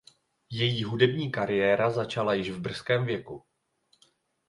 [0.49, 3.45] Její hudební kariéra začala již v brzkém věku.